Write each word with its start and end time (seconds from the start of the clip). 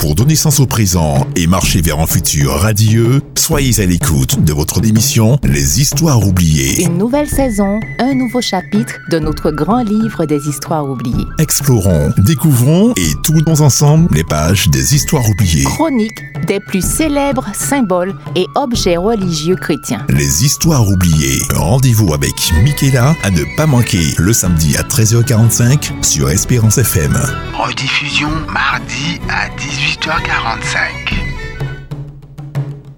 Pour 0.00 0.14
donner 0.14 0.34
sens 0.34 0.60
au 0.60 0.66
présent 0.66 1.26
et 1.36 1.46
marcher 1.46 1.82
vers 1.82 2.00
un 2.00 2.06
futur 2.06 2.52
radieux, 2.52 3.20
soyez 3.34 3.82
à 3.82 3.86
l'écoute 3.86 4.42
de 4.42 4.52
votre 4.54 4.82
émission 4.82 5.38
Les 5.44 5.78
Histoires 5.82 6.26
oubliées. 6.26 6.82
Une 6.84 6.96
nouvelle 6.96 7.28
saison, 7.28 7.78
un 7.98 8.14
nouveau 8.14 8.40
chapitre 8.40 8.94
de 9.10 9.18
notre 9.18 9.50
grand 9.50 9.82
livre 9.82 10.24
des 10.24 10.48
histoires 10.48 10.88
oubliées. 10.88 11.26
Explorons, 11.38 12.14
découvrons 12.16 12.94
et 12.96 13.12
tournons 13.22 13.60
ensemble 13.60 14.08
les 14.14 14.24
pages 14.24 14.68
des 14.70 14.94
histoires 14.94 15.28
oubliées. 15.28 15.64
Chronique 15.64 16.22
des 16.46 16.60
plus 16.60 16.84
célèbres 16.84 17.46
symboles 17.54 18.14
et 18.34 18.46
objets 18.54 18.96
religieux 18.96 19.56
chrétiens. 19.56 20.04
Les 20.08 20.44
Histoires 20.44 20.88
oubliées. 20.88 21.42
Rendez-vous 21.54 22.14
avec 22.14 22.32
Michaela 22.64 23.14
à 23.22 23.30
ne 23.30 23.44
pas 23.56 23.66
manquer 23.66 24.14
le 24.16 24.32
samedi 24.32 24.76
à 24.76 24.82
13h45 24.82 26.02
sur 26.02 26.30
Espérance 26.30 26.78
FM. 26.78 27.16
Rediffusion 27.52 28.30
mardi 28.52 29.20
à 29.28 29.48
18h45. 29.90 30.78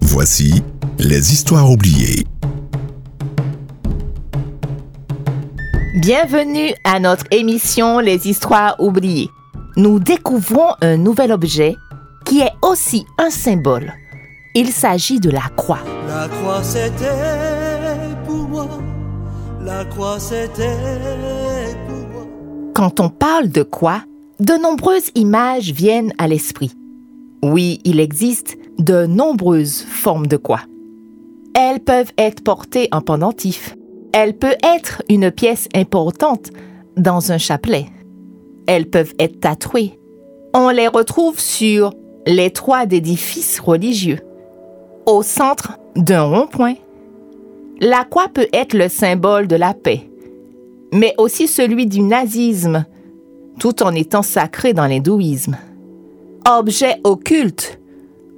Voici 0.03 0.62
les 0.98 1.33
histoires 1.33 1.71
oubliées. 1.71 2.27
Bienvenue 5.95 6.75
à 6.84 7.01
notre 7.01 7.25
émission 7.31 7.98
Les 7.98 8.29
histoires 8.29 8.77
oubliées. 8.79 9.31
Nous 9.79 10.01
découvrons 10.01 10.75
un 10.83 10.98
nouvel 10.98 11.33
objet 11.33 11.77
qui 12.27 12.43
est 12.43 12.53
aussi 12.61 13.06
un 13.17 13.31
symbole. 13.31 13.95
Il 14.55 14.69
s'agit 14.69 15.19
de 15.19 15.31
la 15.31 15.48
croix. 15.56 15.81
La 16.06 16.29
croix 16.29 16.62
c'était 16.62 17.06
pour 18.27 18.48
moi, 18.48 18.69
la 19.65 19.87
croix 19.87 20.20
c'était 20.20 20.77
pour 21.89 22.06
moi. 22.09 22.27
Quand 22.75 23.01
on 23.01 23.09
parle 23.09 23.48
de 23.48 23.62
croix, 23.62 24.03
de 24.41 24.61
nombreuses 24.62 25.11
images 25.15 25.70
viennent 25.70 26.12
à 26.19 26.29
l'esprit. 26.29 26.73
Oui, 27.45 27.81
il 27.85 27.99
existe 27.99 28.57
de 28.79 29.05
nombreuses 29.07 29.83
formes 29.83 30.29
de 30.29 30.37
croix. 30.37 30.63
Elles 31.55 31.81
peuvent 31.81 32.12
être 32.17 32.45
portées 32.45 32.89
en 32.93 33.01
pendentif. 33.01 33.75
Elle 34.12 34.39
peut 34.39 34.55
être 34.62 35.03
une 35.09 35.31
pièce 35.31 35.69
importante 35.75 36.51
dans 36.97 37.33
un 37.33 37.39
chapelet. 37.39 37.87
Elles 38.67 38.89
peuvent 38.89 39.15
être 39.19 39.41
tatouées. 39.41 39.99
On 40.55 40.69
les 40.69 40.87
retrouve 40.87 41.41
sur 41.41 41.93
les 42.27 42.51
toits 42.51 42.87
d'édifices 42.87 43.59
religieux. 43.59 44.21
Au 45.06 45.23
centre 45.23 45.79
d'un 45.97 46.23
rond-point, 46.23 46.75
la 47.81 48.05
croix 48.05 48.29
peut 48.33 48.49
être 48.53 48.75
le 48.75 48.89
symbole 48.89 49.49
de 49.49 49.56
la 49.56 49.75
paix, 49.75 50.09
mais 50.93 51.15
aussi 51.19 51.49
celui 51.49 51.87
du 51.87 52.03
nazisme, 52.03 52.84
tout 53.59 53.83
en 53.83 53.93
étant 53.95 54.23
sacré 54.23 54.73
dans 54.73 54.87
l'hindouisme. 54.87 55.56
Objet 56.48 56.97
occulte 57.05 57.79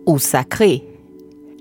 ou 0.04 0.18
sacré, 0.18 0.84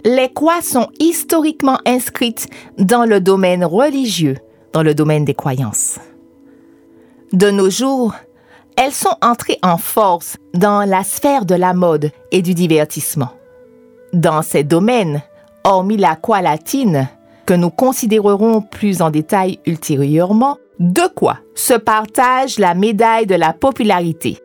les 0.04 0.32
croix 0.34 0.62
sont 0.62 0.90
historiquement 1.00 1.78
inscrites 1.86 2.48
dans 2.78 3.06
le 3.06 3.22
domaine 3.22 3.64
religieux, 3.64 4.38
dans 4.74 4.84
le 4.84 4.94
domaine 4.94 5.24
des 5.24 5.36
croyances. 5.36 6.00
De 7.32 7.50
nos 7.50 7.70
jours, 7.70 8.14
elles 8.76 8.92
sont 8.92 9.16
entrées 9.22 9.60
en 9.64 9.78
force 9.78 10.36
dans 10.54 10.84
la 10.84 11.06
sphère 11.06 11.46
de 11.46 11.56
la 11.56 11.74
mode 11.74 12.12
et 12.32 12.42
du 12.42 12.54
divertissement. 12.54 13.32
Dans 14.12 14.42
ces 14.42 14.66
domaines, 14.66 15.22
hormis 15.64 15.98
la 15.98 16.18
croix 16.18 16.42
latine, 16.42 17.08
que 17.46 17.54
nous 17.54 17.70
considérerons 17.70 18.62
plus 18.62 19.02
en 19.02 19.12
détail 19.12 19.60
ultérieurement, 19.66 20.58
de 20.80 21.04
quoi 21.16 21.40
se 21.56 21.74
partage 21.74 22.60
la 22.60 22.74
médaille 22.74 23.28
de 23.28 23.36
la 23.36 23.54
popularité. 23.54 24.40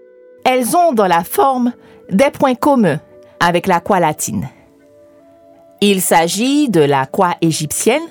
Elles 0.44 0.76
ont 0.76 0.92
dans 0.92 1.06
la 1.08 1.24
forme 1.24 1.72
des 2.10 2.30
points 2.30 2.54
communs 2.54 3.00
avec 3.40 3.66
la 3.66 3.80
croix 3.80 4.00
latine. 4.00 4.48
Il 5.80 6.00
s'agit 6.02 6.68
de 6.68 6.80
la 6.80 7.06
croix 7.06 7.36
égyptienne 7.40 8.02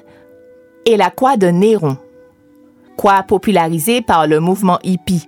et 0.86 0.96
la 0.98 1.10
croix 1.10 1.36
de 1.36 1.48
Néron, 1.48 1.98
croix 2.96 3.24
popularisée 3.24 4.02
par 4.02 4.28
le 4.28 4.40
mouvement 4.40 4.80
hippie, 4.84 5.28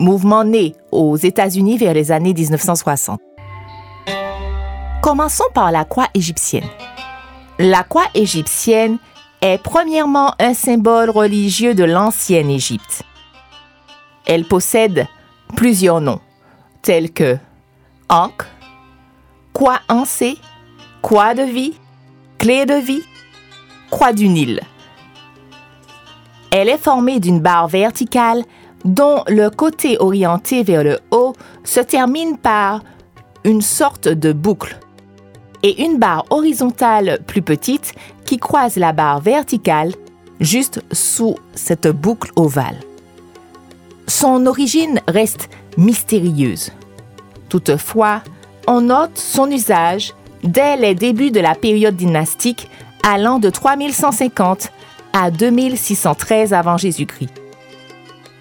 mouvement 0.00 0.44
né 0.44 0.74
aux 0.90 1.16
États-Unis 1.16 1.78
vers 1.78 1.94
les 1.94 2.10
années 2.10 2.34
1960. 2.34 3.20
Commençons 5.02 5.44
par 5.54 5.70
la 5.70 5.84
croix 5.84 6.08
égyptienne. 6.14 6.68
La 7.58 7.84
croix 7.84 8.06
égyptienne 8.14 8.98
est 9.40 9.62
premièrement 9.62 10.34
un 10.38 10.54
symbole 10.54 11.10
religieux 11.10 11.74
de 11.74 11.84
l'ancienne 11.84 12.50
Égypte. 12.50 13.02
Elle 14.26 14.44
possède 14.44 15.06
plusieurs 15.56 16.00
noms, 16.00 16.20
tels 16.82 17.12
que 17.12 17.38
Ankh, 18.10 18.42
croix 19.52 19.78
ancée, 19.88 20.36
croix 21.00 21.32
de 21.32 21.44
vie, 21.44 21.74
clé 22.38 22.66
de 22.66 22.74
vie, 22.74 23.04
croix 23.88 24.12
du 24.12 24.28
Nil. 24.28 24.60
Elle 26.50 26.68
est 26.68 26.76
formée 26.76 27.20
d'une 27.20 27.38
barre 27.38 27.68
verticale 27.68 28.42
dont 28.84 29.22
le 29.28 29.48
côté 29.48 29.96
orienté 30.00 30.64
vers 30.64 30.82
le 30.82 30.98
haut 31.12 31.34
se 31.62 31.78
termine 31.78 32.36
par 32.36 32.82
une 33.44 33.62
sorte 33.62 34.08
de 34.08 34.32
boucle 34.32 34.80
et 35.62 35.84
une 35.84 35.98
barre 35.98 36.24
horizontale 36.30 37.20
plus 37.28 37.42
petite 37.42 37.94
qui 38.24 38.38
croise 38.38 38.76
la 38.76 38.92
barre 38.92 39.20
verticale 39.20 39.92
juste 40.40 40.82
sous 40.90 41.36
cette 41.54 41.86
boucle 41.86 42.32
ovale. 42.34 42.80
Son 44.08 44.46
origine 44.46 45.00
reste 45.06 45.48
mystérieuse. 45.76 46.72
Toutefois, 47.50 48.22
on 48.66 48.80
note 48.80 49.18
son 49.18 49.50
usage 49.50 50.14
dès 50.42 50.76
les 50.76 50.94
débuts 50.94 51.32
de 51.32 51.40
la 51.40 51.54
période 51.54 51.96
dynastique 51.96 52.70
allant 53.02 53.38
de 53.38 53.50
3150 53.50 54.70
à 55.12 55.30
2613 55.30 56.54
avant 56.54 56.76
Jésus-Christ. 56.76 57.32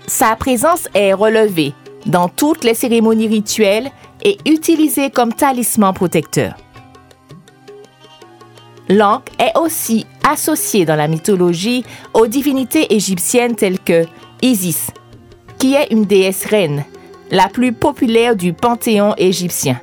Sa 0.08 0.36
présence 0.36 0.88
est 0.94 1.14
relevée 1.14 1.74
dans 2.06 2.30
toutes 2.30 2.64
les 2.64 2.76
cérémonies 2.76 3.28
rituelles 3.28 3.92
et 4.24 4.38
utilisée 4.46 5.10
comme 5.10 5.34
talisman 5.34 5.94
protecteur. 5.94 6.56
L'ankh 8.90 9.30
est 9.40 9.58
aussi 9.58 10.06
associé 10.28 10.86
dans 10.86 10.96
la 10.96 11.08
mythologie 11.08 11.84
aux 12.14 12.28
divinités 12.28 12.94
égyptiennes 12.94 13.56
telles 13.56 13.80
que 13.80 14.06
Isis, 14.42 14.92
qui 15.58 15.76
est 15.76 15.92
une 15.92 16.06
déesse 16.06 16.46
reine, 16.46 16.86
la 17.32 17.48
plus 17.48 17.74
populaire 17.74 18.36
du 18.36 18.54
panthéon 18.54 19.14
égyptien. 19.18 19.80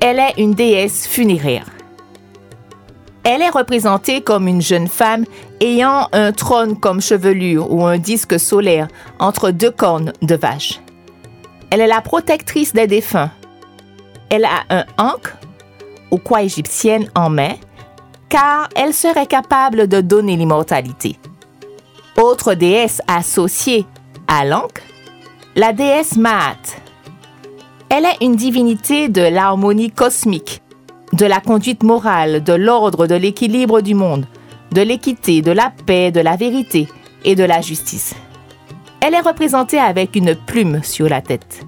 Elle 0.00 0.18
est 0.18 0.34
une 0.38 0.54
déesse 0.54 1.06
funéraire. 1.06 1.66
Elle 3.24 3.42
est 3.42 3.50
représentée 3.50 4.20
comme 4.20 4.48
une 4.48 4.62
jeune 4.62 4.88
femme 4.88 5.24
ayant 5.60 6.08
un 6.12 6.32
trône 6.32 6.78
comme 6.78 7.00
chevelure 7.00 7.72
ou 7.72 7.86
un 7.86 7.98
disque 7.98 8.38
solaire 8.40 8.88
entre 9.20 9.50
deux 9.52 9.70
cornes 9.70 10.12
de 10.22 10.34
vache. 10.34 10.80
Elle 11.70 11.80
est 11.80 11.86
la 11.86 12.00
protectrice 12.00 12.72
des 12.72 12.86
défunts. 12.86 13.30
Elle 14.28 14.44
a 14.44 14.64
un 14.70 14.84
ankh, 14.98 15.32
ou 16.10 16.18
quoi 16.18 16.42
égyptienne, 16.42 17.08
en 17.14 17.30
main, 17.30 17.54
car 18.28 18.68
elle 18.74 18.92
serait 18.92 19.26
capable 19.26 19.86
de 19.86 20.00
donner 20.00 20.36
l'immortalité. 20.36 21.16
Autre 22.16 22.54
déesse 22.54 23.00
associée 23.06 23.86
à 24.26 24.44
l'ankh, 24.44 24.82
la 25.54 25.74
déesse 25.74 26.16
Maat. 26.16 26.56
Elle 27.90 28.06
est 28.06 28.24
une 28.24 28.36
divinité 28.36 29.10
de 29.10 29.20
l'harmonie 29.20 29.90
cosmique, 29.90 30.62
de 31.12 31.26
la 31.26 31.40
conduite 31.40 31.82
morale, 31.82 32.42
de 32.42 32.54
l'ordre, 32.54 33.06
de 33.06 33.14
l'équilibre 33.14 33.82
du 33.82 33.94
monde, 33.94 34.26
de 34.72 34.80
l'équité, 34.80 35.42
de 35.42 35.52
la 35.52 35.70
paix, 35.84 36.10
de 36.10 36.20
la 36.20 36.36
vérité 36.36 36.88
et 37.24 37.34
de 37.34 37.44
la 37.44 37.60
justice. 37.60 38.14
Elle 39.00 39.12
est 39.12 39.20
représentée 39.20 39.78
avec 39.78 40.16
une 40.16 40.34
plume 40.34 40.82
sur 40.82 41.08
la 41.08 41.20
tête. 41.20 41.60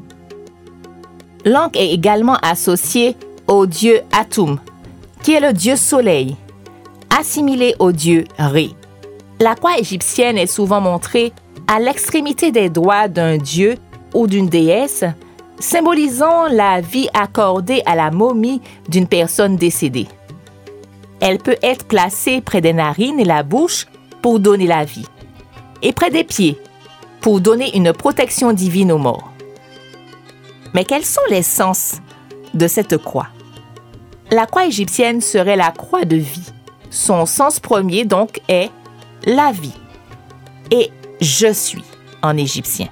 L'ankh 1.44 1.76
est 1.76 1.92
également 1.92 2.36
associée 2.36 3.16
au 3.46 3.66
dieu 3.66 4.00
Atum, 4.12 4.58
qui 5.22 5.34
est 5.34 5.40
le 5.40 5.52
dieu 5.52 5.76
soleil, 5.76 6.36
assimilé 7.10 7.74
au 7.78 7.92
dieu 7.92 8.24
Ré. 8.38 8.70
La 9.40 9.54
croix 9.54 9.78
égyptienne 9.78 10.38
est 10.38 10.46
souvent 10.46 10.80
montrée 10.80 11.34
à 11.66 11.80
l'extrémité 11.80 12.52
des 12.52 12.68
doigts 12.68 13.08
d'un 13.08 13.36
dieu 13.36 13.76
ou 14.14 14.26
d'une 14.26 14.48
déesse, 14.48 15.04
symbolisant 15.58 16.46
la 16.48 16.80
vie 16.80 17.08
accordée 17.14 17.82
à 17.86 17.94
la 17.94 18.10
momie 18.10 18.60
d'une 18.88 19.06
personne 19.06 19.56
décédée. 19.56 20.08
Elle 21.20 21.38
peut 21.38 21.56
être 21.62 21.86
placée 21.86 22.40
près 22.40 22.60
des 22.60 22.72
narines 22.72 23.20
et 23.20 23.24
la 23.24 23.42
bouche 23.42 23.86
pour 24.20 24.40
donner 24.40 24.66
la 24.66 24.84
vie, 24.84 25.06
et 25.82 25.92
près 25.92 26.10
des 26.10 26.24
pieds 26.24 26.58
pour 27.20 27.40
donner 27.40 27.74
une 27.76 27.92
protection 27.92 28.52
divine 28.52 28.92
aux 28.92 28.98
morts. 28.98 29.32
Mais 30.74 30.84
quels 30.84 31.04
sont 31.04 31.22
les 31.30 31.42
sens 31.42 32.00
de 32.52 32.66
cette 32.66 32.98
croix? 32.98 33.28
La 34.30 34.46
croix 34.46 34.66
égyptienne 34.66 35.20
serait 35.20 35.56
la 35.56 35.70
croix 35.70 36.04
de 36.04 36.16
vie. 36.16 36.52
Son 36.90 37.26
sens 37.26 37.60
premier 37.60 38.04
donc 38.04 38.40
est 38.48 38.70
la 39.24 39.52
vie 39.52 39.74
et 40.70 40.90
je 41.24 41.52
suis 41.52 41.84
en 42.22 42.36
égyptien. 42.36 42.88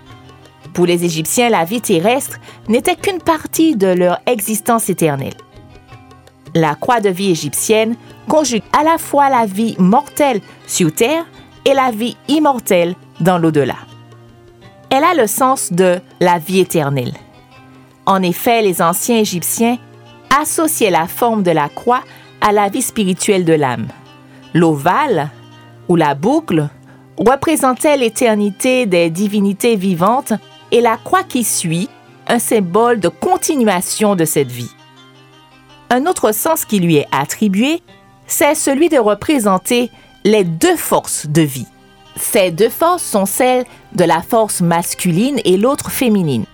Pour 0.73 0.87
les 0.87 1.05
Égyptiens, 1.05 1.51
la 1.51 1.65
vie 1.65 1.83
terrestre 1.83 2.39
n'était 2.67 2.97
qu'une 2.97 3.21
partie 3.21 3.77
de 3.77 3.89
leur 3.89 4.19
existence 4.27 4.89
éternelle. 4.89 5.37
La 6.55 6.75
croix 6.75 7.01
de 7.01 7.11
vie 7.11 7.31
égyptienne 7.31 7.95
conjugue 8.29 8.63
à 8.73 8.83
la 8.83 8.97
fois 8.97 9.29
la 9.29 9.45
vie 9.45 9.77
mortelle 9.79 10.41
sur 10.67 10.95
terre 10.95 11.27
et 11.65 11.75
la 11.75 11.91
vie 11.91 12.17
immortelle 12.29 12.95
dans 13.21 13.39
l'au-delà. 13.39 13.77
Elle 14.89 15.05
a 15.05 15.15
le 15.15 15.27
sens 15.27 15.73
de 15.73 16.01
la 16.21 16.39
vie 16.39 16.61
éternelle. 16.61 17.13
En 18.07 18.23
effet, 18.23 18.63
les 18.63 18.81
anciens 18.81 19.19
Égyptiens 19.19 19.79
associaient 20.41 20.91
la 20.91 21.07
forme 21.07 21.43
de 21.43 21.51
la 21.51 21.69
croix 21.69 22.03
à 22.41 22.53
la 22.53 22.69
vie 22.69 22.83
spirituelle 22.83 23.45
de 23.45 23.53
l'âme. 23.53 23.89
L'ovale 24.55 25.31
ou 25.89 25.97
la 25.97 26.15
boucle 26.15 26.69
représentait 27.17 27.97
l'éternité 27.97 28.87
des 28.87 29.11
divinités 29.11 29.77
vivantes 29.77 30.33
et 30.71 30.81
la 30.81 30.97
croix 30.97 31.23
qui 31.23 31.45
suit, 31.45 31.89
un 32.27 32.39
symbole 32.39 33.01
de 33.01 33.09
continuation 33.09 34.17
de 34.17 34.25
cette 34.25 34.51
vie. 34.51 34.71
Un 35.91 36.07
autre 36.07 36.33
sens 36.33 36.65
qui 36.65 36.81
lui 36.81 36.97
est 36.97 37.09
attribué, 37.13 37.83
c'est 38.27 38.55
celui 38.55 38.89
de 38.89 38.99
représenter 38.99 39.91
les 40.25 40.45
deux 40.45 40.77
forces 40.77 41.27
de 41.27 41.43
vie. 41.43 41.67
Ces 42.17 42.51
deux 42.51 42.69
forces 42.69 43.03
sont 43.03 43.27
celles 43.27 43.65
de 43.95 44.05
la 44.05 44.23
force 44.23 44.61
masculine 44.61 45.41
et 45.45 45.57
l'autre 45.57 45.91
féminine. 45.91 46.47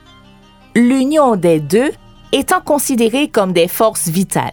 L'union 0.75 1.37
des 1.37 1.61
deux 1.61 1.91
étant 2.33 2.61
considérée 2.61 3.29
comme 3.29 3.53
des 3.53 3.69
forces 3.69 4.09
vitales. 4.09 4.53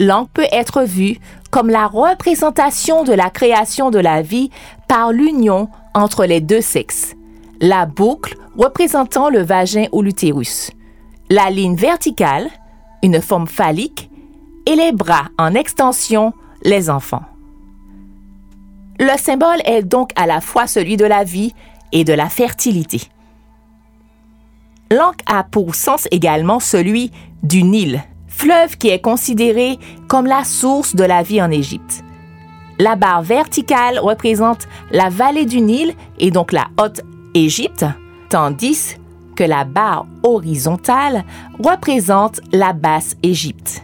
L'angle 0.00 0.30
peut 0.32 0.46
être 0.50 0.82
vu 0.82 1.18
comme 1.54 1.70
la 1.70 1.86
représentation 1.86 3.04
de 3.04 3.12
la 3.12 3.30
création 3.30 3.92
de 3.92 4.00
la 4.00 4.22
vie 4.22 4.50
par 4.88 5.12
l'union 5.12 5.68
entre 5.94 6.24
les 6.24 6.40
deux 6.40 6.60
sexes. 6.60 7.14
La 7.60 7.86
boucle 7.86 8.36
représentant 8.58 9.28
le 9.28 9.40
vagin 9.40 9.84
ou 9.92 10.02
l'utérus. 10.02 10.72
La 11.30 11.50
ligne 11.50 11.76
verticale, 11.76 12.50
une 13.04 13.22
forme 13.22 13.46
phallique, 13.46 14.10
et 14.66 14.74
les 14.74 14.90
bras 14.90 15.28
en 15.38 15.54
extension, 15.54 16.32
les 16.64 16.90
enfants. 16.90 17.22
Le 18.98 19.16
symbole 19.16 19.62
est 19.64 19.84
donc 19.84 20.10
à 20.16 20.26
la 20.26 20.40
fois 20.40 20.66
celui 20.66 20.96
de 20.96 21.04
la 21.04 21.22
vie 21.22 21.54
et 21.92 22.02
de 22.02 22.14
la 22.14 22.28
fertilité. 22.28 23.02
L'Ankh 24.90 25.20
a 25.26 25.44
pour 25.44 25.76
sens 25.76 26.08
également 26.10 26.58
celui 26.58 27.12
du 27.44 27.62
Nil, 27.62 28.02
fleuve 28.36 28.76
qui 28.76 28.88
est 28.88 29.00
considéré 29.00 29.78
comme 30.08 30.26
la 30.26 30.44
source 30.44 30.94
de 30.94 31.04
la 31.04 31.22
vie 31.22 31.42
en 31.42 31.50
Égypte. 31.50 32.04
La 32.78 32.96
barre 32.96 33.22
verticale 33.22 33.98
représente 33.98 34.66
la 34.90 35.08
vallée 35.08 35.46
du 35.46 35.60
Nil 35.60 35.94
et 36.18 36.30
donc 36.30 36.52
la 36.52 36.66
Haute 36.80 37.02
Égypte, 37.34 37.84
tandis 38.28 38.96
que 39.36 39.44
la 39.44 39.64
barre 39.64 40.06
horizontale 40.22 41.24
représente 41.58 42.40
la 42.52 42.72
basse 42.72 43.16
Égypte. 43.22 43.82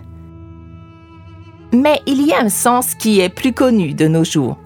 Mais 1.73 2.01
il 2.07 2.27
y 2.27 2.33
a 2.33 2.43
un 2.43 2.49
sens 2.49 2.95
qui 2.95 3.21
est 3.21 3.29
plus 3.29 3.53
connu 3.53 3.95
de 3.95 4.09
nos 4.09 4.25
jours 4.25 4.57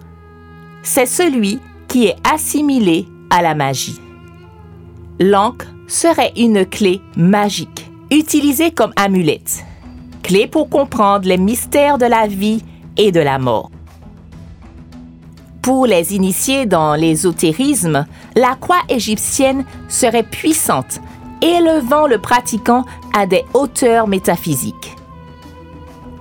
c'est 0.84 1.06
celui 1.06 1.58
qui 1.88 2.06
est 2.06 2.16
assimilé 2.30 3.08
à 3.30 3.42
la 3.42 3.54
magie. 3.54 3.98
L'encre 5.18 5.66
serait 5.88 6.32
une 6.36 6.64
clé 6.64 7.00
magique, 7.16 7.90
utilisée 8.10 8.70
comme 8.70 8.92
amulette, 8.96 9.64
clé 10.24 10.46
pour 10.46 10.68
comprendre 10.68 11.28
les 11.28 11.36
mystères 11.36 11.98
de 11.98 12.06
la 12.06 12.26
vie 12.26 12.64
et 12.96 13.12
de 13.12 13.20
la 13.20 13.38
mort. 13.38 13.70
Pour 15.62 15.86
les 15.86 16.14
initiés 16.14 16.66
dans 16.66 16.94
l'ésotérisme, 16.94 18.06
la 18.34 18.56
croix 18.56 18.82
égyptienne 18.88 19.64
serait 19.88 20.24
puissante, 20.24 21.00
élevant 21.42 22.06
le 22.06 22.18
pratiquant 22.18 22.84
à 23.14 23.26
des 23.26 23.44
hauteurs 23.52 24.08
métaphysiques. 24.08 24.96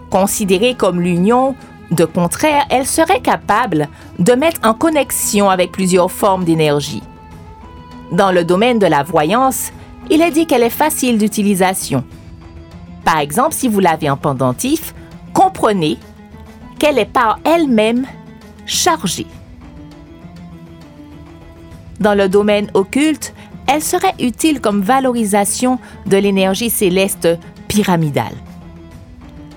Considérée 0.10 0.76
comme 0.76 1.02
l'union 1.02 1.56
de 1.92 2.06
contraire, 2.06 2.66
elle 2.70 2.86
serait 2.86 3.22
capable 3.22 3.88
de 4.20 4.34
mettre 4.34 4.60
en 4.68 4.74
connexion 4.74 5.50
avec 5.50 5.72
plusieurs 5.72 6.12
formes 6.12 6.44
d'énergie. 6.44 7.04
Dans 8.12 8.32
le 8.32 8.44
domaine 8.44 8.80
de 8.80 8.86
la 8.86 9.04
voyance, 9.04 9.72
il 10.10 10.22
est 10.22 10.32
dit 10.32 10.46
qu'elle 10.46 10.64
est 10.64 10.70
facile 10.70 11.18
d'utilisation. 11.18 12.04
Par 13.06 13.20
exemple, 13.20 13.54
si 13.54 13.68
vous 13.68 13.80
l'avez 13.80 14.10
en 14.10 14.18
pendentif, 14.18 14.94
comprenez 15.34 15.98
qu'elle 16.80 17.00
est 17.00 17.06
par 17.06 17.40
elle-même 17.44 18.06
chargée. 18.66 19.28
Dans 22.00 22.16
le 22.16 22.28
domaine 22.28 22.70
occulte, 22.74 23.34
elle 23.68 23.82
serait 23.82 24.16
utile 24.20 24.60
comme 24.60 24.82
valorisation 24.82 25.80
de 26.06 26.18
l'énergie 26.18 26.70
céleste 26.70 27.28
pyramidale. 27.68 28.36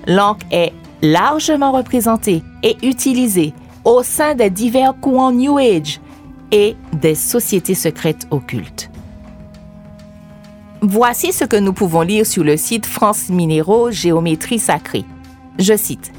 L'encre 0.06 0.46
est 0.50 0.72
largement 1.02 1.72
représenté 1.72 2.42
et 2.62 2.76
utilisé 2.82 3.52
au 3.84 4.02
sein 4.02 4.34
des 4.34 4.50
divers 4.50 4.94
courants 5.00 5.32
New 5.32 5.58
Age 5.58 6.00
et 6.52 6.76
des 6.92 7.14
sociétés 7.14 7.74
secrètes 7.74 8.26
occultes. 8.30 8.90
Voici 10.82 11.32
ce 11.32 11.44
que 11.44 11.56
nous 11.56 11.72
pouvons 11.72 12.02
lire 12.02 12.26
sur 12.26 12.44
le 12.44 12.56
site 12.56 12.84
France 12.84 13.30
Minéraux 13.30 13.90
Géométrie 13.90 14.58
Sacrée. 14.58 15.04
Je 15.58 15.74
cite, 15.74 16.12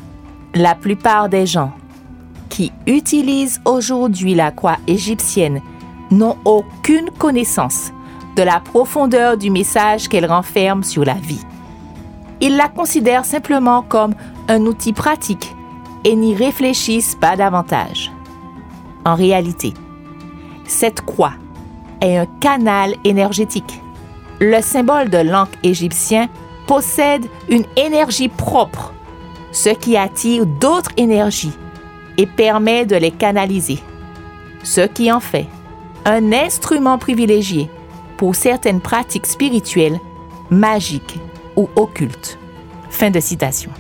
La 0.56 0.74
plupart 0.74 1.30
des 1.30 1.46
gens 1.46 1.72
qui 2.50 2.72
utilisent 2.88 3.62
aujourd'hui 3.66 4.34
la 4.34 4.52
croix 4.52 4.78
égyptienne 4.88 5.62
n'ont 6.10 6.38
aucune 6.44 7.12
connaissance 7.12 7.92
de 8.36 8.42
la 8.42 8.60
profondeur 8.60 9.38
du 9.38 9.52
message 9.52 10.08
qu'elle 10.08 10.26
renferme 10.26 10.84
sur 10.84 11.06
la 11.06 11.14
vie. 11.14 11.46
Ils 12.42 12.56
la 12.56 12.68
considèrent 12.68 13.26
simplement 13.26 13.84
comme 13.84 14.16
un 14.48 14.62
outil 14.62 14.94
pratique 14.94 15.54
et 16.04 16.16
n'y 16.16 16.34
réfléchissent 16.34 17.18
pas 17.20 17.36
davantage. 17.36 18.12
En 19.06 19.16
réalité, 19.16 19.74
cette 20.66 21.02
croix 21.02 21.34
est 22.02 22.18
un 22.18 22.26
canal 22.40 22.96
énergétique. 23.04 23.82
Le 24.40 24.62
symbole 24.62 25.10
de 25.10 25.18
l'encre 25.18 25.58
égyptien 25.64 26.30
possède 26.68 27.26
une 27.50 27.66
énergie 27.76 28.30
propre, 28.30 28.94
ce 29.52 29.70
qui 29.70 29.98
attire 29.98 30.46
d'autres 30.46 30.92
énergies 30.98 31.54
et 32.18 32.26
permet 32.26 32.86
de 32.86 32.96
les 32.96 33.12
canaliser, 33.12 33.80
ce 34.64 34.82
qui 34.82 35.12
en 35.12 35.20
fait 35.20 35.48
un 36.06 36.32
instrument 36.32 36.98
privilégié 36.98 37.70
pour 38.18 38.36
certaines 38.36 38.82
pratiques 38.82 39.26
spirituelles, 39.26 40.00
magiques 40.50 41.20
ou 41.56 41.70
occultes. 41.76 42.38
Fin 42.90 43.12
de 43.12 43.20
citation 43.20 43.72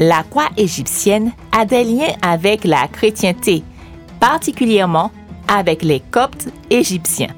la 0.00 0.22
croix 0.22 0.48
égyptienne 0.56 1.32
a 1.52 1.66
des 1.66 1.84
liens 1.84 2.14
avec 2.22 2.64
la 2.64 2.88
chrétienté, 2.88 3.62
particulièrement 4.18 5.12
avec 5.46 5.82
les 5.82 6.00
Coptes 6.00 6.48
égyptiens. 6.70 7.34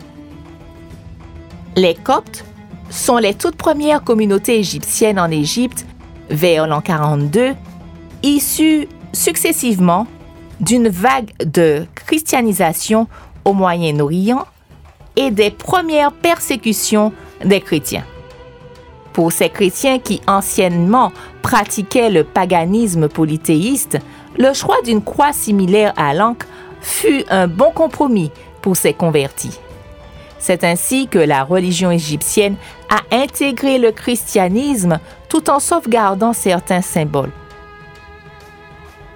Les 1.74 1.94
Coptes 1.94 2.44
sont 2.90 3.16
les 3.16 3.32
toutes 3.32 3.56
premières 3.56 4.04
communautés 4.04 4.58
égyptiennes 4.58 5.18
en 5.18 5.30
Égypte 5.30 5.86
vers 6.28 6.66
l'an 6.66 6.82
42, 6.82 7.54
issues 8.22 8.88
successivement 9.14 10.06
d'une 10.60 10.88
vague 10.88 11.32
de 11.42 11.86
christianisation 11.94 13.08
au 13.46 13.54
Moyen-Orient 13.54 14.46
et 15.16 15.30
des 15.30 15.50
premières 15.50 16.12
persécutions 16.12 17.10
des 17.42 17.62
chrétiens. 17.62 18.04
Pour 19.14 19.32
ces 19.32 19.48
chrétiens 19.48 19.98
qui 19.98 20.20
anciennement 20.26 21.10
pratiquaient 21.40 22.10
le 22.10 22.24
paganisme 22.24 23.08
polythéiste, 23.08 23.98
le 24.36 24.52
choix 24.52 24.80
d'une 24.84 25.02
croix 25.02 25.32
similaire 25.32 25.94
à 25.96 26.12
l'encre 26.12 26.46
fut 26.82 27.24
un 27.30 27.48
bon 27.48 27.70
compromis 27.70 28.30
pour 28.60 28.76
ces 28.76 28.92
convertis. 28.92 29.58
C'est 30.42 30.64
ainsi 30.64 31.06
que 31.06 31.20
la 31.20 31.44
religion 31.44 31.92
égyptienne 31.92 32.56
a 32.90 33.14
intégré 33.14 33.78
le 33.78 33.92
christianisme 33.92 34.98
tout 35.28 35.48
en 35.48 35.60
sauvegardant 35.60 36.32
certains 36.32 36.82
symboles. 36.82 37.30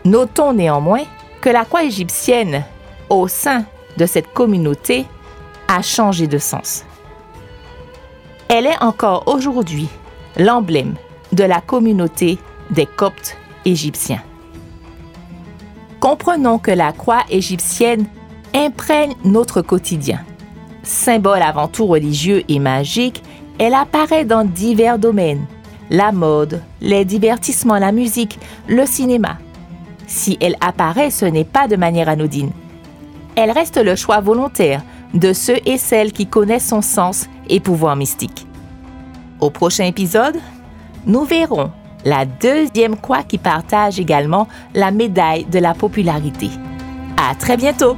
Notons 0.04 0.52
néanmoins 0.52 1.02
que 1.40 1.50
la 1.50 1.64
croix 1.64 1.82
égyptienne 1.82 2.64
au 3.10 3.26
sein 3.26 3.64
de 3.96 4.06
cette 4.06 4.32
communauté 4.32 5.04
a 5.66 5.82
changé 5.82 6.28
de 6.28 6.38
sens. 6.38 6.84
Elle 8.48 8.66
est 8.66 8.80
encore 8.80 9.24
aujourd'hui 9.26 9.88
l'emblème 10.36 10.94
de 11.32 11.42
la 11.42 11.60
communauté 11.60 12.38
des 12.70 12.86
Coptes 12.86 13.36
égyptiens. 13.64 14.22
Comprenons 15.98 16.60
que 16.60 16.70
la 16.70 16.92
croix 16.92 17.24
égyptienne 17.30 18.06
imprègne 18.54 19.16
notre 19.24 19.60
quotidien. 19.60 20.20
Symbole 20.86 21.42
avant 21.42 21.66
tout 21.66 21.86
religieux 21.86 22.44
et 22.48 22.60
magique, 22.60 23.20
elle 23.58 23.74
apparaît 23.74 24.24
dans 24.24 24.44
divers 24.44 25.00
domaines. 25.00 25.44
La 25.90 26.12
mode, 26.12 26.62
les 26.80 27.04
divertissements, 27.04 27.78
la 27.78 27.90
musique, 27.90 28.38
le 28.68 28.86
cinéma. 28.86 29.38
Si 30.06 30.38
elle 30.40 30.54
apparaît, 30.60 31.10
ce 31.10 31.24
n'est 31.24 31.44
pas 31.44 31.66
de 31.66 31.74
manière 31.74 32.08
anodine. 32.08 32.52
Elle 33.34 33.50
reste 33.50 33.82
le 33.82 33.96
choix 33.96 34.20
volontaire 34.20 34.82
de 35.12 35.32
ceux 35.32 35.58
et 35.66 35.76
celles 35.76 36.12
qui 36.12 36.28
connaissent 36.28 36.68
son 36.68 36.82
sens 36.82 37.26
et 37.48 37.58
pouvoir 37.58 37.96
mystique. 37.96 38.46
Au 39.40 39.50
prochain 39.50 39.86
épisode, 39.86 40.36
nous 41.04 41.24
verrons 41.24 41.72
la 42.04 42.26
deuxième 42.26 42.96
quoi 42.96 43.24
qui 43.24 43.38
partage 43.38 43.98
également 43.98 44.46
la 44.72 44.92
médaille 44.92 45.46
de 45.46 45.58
la 45.58 45.74
popularité. 45.74 46.48
À 47.16 47.34
très 47.34 47.56
bientôt! 47.56 47.96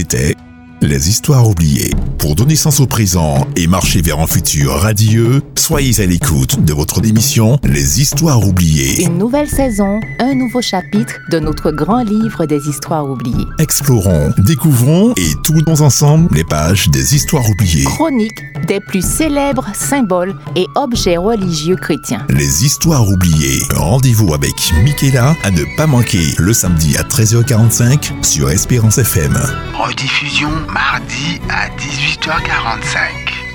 C'était 0.00 0.34
les 0.82 1.08
histoires 1.08 1.48
oubliées. 1.48 1.90
Pour 2.18 2.34
donner 2.34 2.56
sens 2.56 2.80
au 2.80 2.86
présent 2.86 3.46
et 3.56 3.66
marcher 3.66 4.02
vers 4.02 4.18
un 4.18 4.26
futur 4.26 4.72
radieux, 4.72 5.42
soyez 5.54 6.00
à 6.02 6.06
l'écoute 6.06 6.64
de 6.64 6.72
votre 6.72 7.04
émission 7.04 7.58
Les 7.64 8.00
histoires 8.00 8.46
oubliées. 8.46 9.04
Une 9.04 9.18
nouvelle 9.18 9.48
saison, 9.48 10.00
un 10.18 10.34
nouveau 10.34 10.62
chapitre 10.62 11.14
de 11.30 11.38
notre 11.38 11.70
grand 11.70 12.02
livre 12.02 12.46
des 12.46 12.68
histoires 12.68 13.08
oubliées. 13.08 13.46
Explorons, 13.58 14.32
découvrons 14.38 15.12
et 15.16 15.34
tournons 15.44 15.80
ensemble 15.80 16.28
les 16.34 16.44
pages 16.44 16.88
des 16.88 17.14
histoires 17.14 17.48
oubliées. 17.48 17.84
Chronique 17.84 18.42
des 18.66 18.80
plus 18.80 19.04
célèbres 19.04 19.66
symboles 19.74 20.34
et 20.56 20.66
objets 20.76 21.16
religieux 21.16 21.76
chrétiens. 21.76 22.24
Les 22.28 22.64
histoires 22.64 23.08
oubliées. 23.08 23.62
Rendez-vous 23.74 24.34
avec 24.34 24.54
Michaela 24.84 25.34
à 25.42 25.50
ne 25.50 25.64
pas 25.76 25.86
manquer 25.86 26.34
le 26.38 26.52
samedi 26.52 26.96
à 26.96 27.02
13h45 27.02 28.24
sur 28.24 28.50
Espérance 28.50 28.98
FM. 28.98 29.36
Rediffusion 29.74 30.50
mardi 30.70 31.40
à 31.48 31.68
18h45. 31.76 33.49